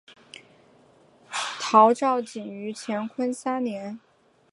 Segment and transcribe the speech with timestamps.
[1.61, 3.99] 陶绍景于乾隆三年。